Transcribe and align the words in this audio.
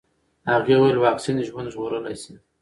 هغې 0.51 0.73
وویل 0.77 0.97
واکسین 0.99 1.37
ژوند 1.47 1.71
ژغورلی 1.73 2.15
شي. 2.23 2.33